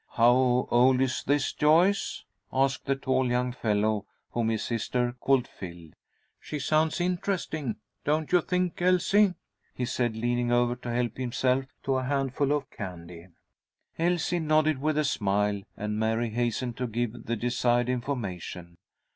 [0.13, 5.91] "How old is this Joyce?" asked the tall young fellow whom his sister called Phil.
[6.39, 9.35] "She sounds interesting, don't you think, Elsie?"
[9.75, 13.27] he said, leaning over to help himself to a handful of candy.
[13.99, 18.77] Elsie nodded with a smile, and Mary hastened to give the desired information.